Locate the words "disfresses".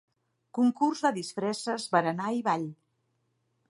1.19-1.87